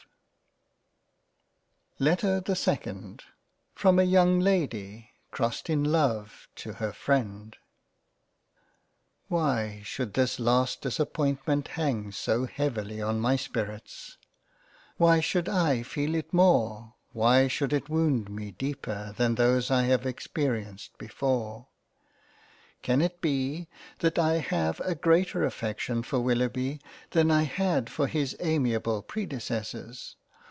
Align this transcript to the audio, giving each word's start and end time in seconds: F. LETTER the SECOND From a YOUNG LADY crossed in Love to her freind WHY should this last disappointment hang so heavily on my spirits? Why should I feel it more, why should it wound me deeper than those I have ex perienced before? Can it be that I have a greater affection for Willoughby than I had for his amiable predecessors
F. 1.93 2.05
LETTER 2.05 2.39
the 2.39 2.55
SECOND 2.55 3.23
From 3.75 3.99
a 3.99 4.03
YOUNG 4.03 4.39
LADY 4.39 5.11
crossed 5.29 5.69
in 5.69 5.83
Love 5.83 6.47
to 6.55 6.73
her 6.81 6.91
freind 6.91 7.57
WHY 9.27 9.83
should 9.85 10.15
this 10.15 10.39
last 10.39 10.81
disappointment 10.81 11.67
hang 11.67 12.11
so 12.11 12.47
heavily 12.47 13.03
on 13.03 13.19
my 13.19 13.35
spirits? 13.35 14.17
Why 14.97 15.19
should 15.19 15.47
I 15.47 15.83
feel 15.83 16.15
it 16.15 16.33
more, 16.33 16.95
why 17.11 17.47
should 17.47 17.71
it 17.71 17.87
wound 17.87 18.31
me 18.31 18.49
deeper 18.49 19.13
than 19.15 19.35
those 19.35 19.69
I 19.69 19.83
have 19.83 20.03
ex 20.07 20.25
perienced 20.25 20.97
before? 20.97 21.67
Can 22.81 23.03
it 23.03 23.21
be 23.21 23.67
that 23.99 24.17
I 24.17 24.37
have 24.39 24.79
a 24.79 24.95
greater 24.95 25.45
affection 25.45 26.01
for 26.01 26.19
Willoughby 26.19 26.81
than 27.11 27.29
I 27.29 27.43
had 27.43 27.91
for 27.91 28.07
his 28.07 28.35
amiable 28.39 29.03
predecessors 29.03 30.15